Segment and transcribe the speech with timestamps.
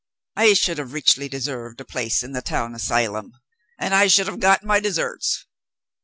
[0.35, 3.33] I should have richly deserved a place in the town asylum,
[3.77, 5.45] and I should have got my deserts.